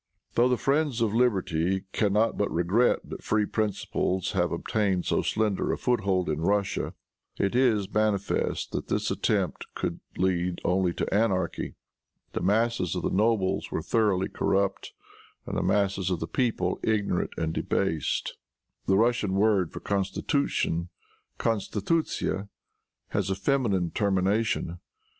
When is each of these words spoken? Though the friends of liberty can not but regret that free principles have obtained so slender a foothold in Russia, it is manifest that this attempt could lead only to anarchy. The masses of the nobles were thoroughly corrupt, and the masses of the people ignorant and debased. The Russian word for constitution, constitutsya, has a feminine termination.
Though 0.33 0.49
the 0.49 0.57
friends 0.57 0.99
of 1.01 1.13
liberty 1.13 1.83
can 1.91 2.13
not 2.13 2.35
but 2.35 2.51
regret 2.51 3.01
that 3.07 3.21
free 3.23 3.45
principles 3.45 4.31
have 4.31 4.51
obtained 4.51 5.05
so 5.05 5.21
slender 5.21 5.71
a 5.71 5.77
foothold 5.77 6.27
in 6.27 6.41
Russia, 6.41 6.95
it 7.37 7.55
is 7.55 7.93
manifest 7.93 8.71
that 8.71 8.87
this 8.87 9.11
attempt 9.11 9.67
could 9.75 9.99
lead 10.17 10.59
only 10.65 10.91
to 10.95 11.13
anarchy. 11.13 11.75
The 12.33 12.41
masses 12.41 12.95
of 12.95 13.03
the 13.03 13.11
nobles 13.11 13.69
were 13.69 13.83
thoroughly 13.83 14.27
corrupt, 14.27 14.91
and 15.45 15.55
the 15.55 15.61
masses 15.61 16.09
of 16.09 16.19
the 16.19 16.25
people 16.27 16.79
ignorant 16.81 17.33
and 17.37 17.53
debased. 17.53 18.35
The 18.87 18.97
Russian 18.97 19.33
word 19.33 19.71
for 19.71 19.81
constitution, 19.81 20.89
constitutsya, 21.37 22.49
has 23.09 23.29
a 23.29 23.35
feminine 23.35 23.91
termination. 23.91 24.79